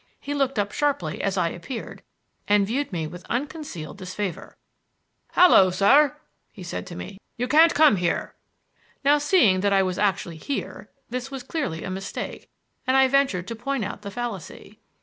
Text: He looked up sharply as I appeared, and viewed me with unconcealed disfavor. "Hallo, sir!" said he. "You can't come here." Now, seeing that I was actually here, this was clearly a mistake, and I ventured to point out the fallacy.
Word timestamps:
He 0.19 0.33
looked 0.33 0.57
up 0.57 0.71
sharply 0.71 1.21
as 1.21 1.37
I 1.37 1.49
appeared, 1.49 2.01
and 2.47 2.65
viewed 2.65 2.91
me 2.91 3.05
with 3.05 3.23
unconcealed 3.29 3.99
disfavor. 3.99 4.57
"Hallo, 5.33 5.69
sir!" 5.69 6.17
said 6.63 6.89
he. 6.89 7.19
"You 7.37 7.47
can't 7.47 7.75
come 7.75 7.97
here." 7.97 8.33
Now, 9.05 9.19
seeing 9.19 9.59
that 9.59 9.73
I 9.73 9.83
was 9.83 9.99
actually 9.99 10.37
here, 10.37 10.89
this 11.11 11.29
was 11.29 11.43
clearly 11.43 11.83
a 11.83 11.91
mistake, 11.91 12.49
and 12.87 12.97
I 12.97 13.07
ventured 13.07 13.47
to 13.49 13.55
point 13.55 13.85
out 13.85 14.01
the 14.01 14.09
fallacy. 14.09 14.79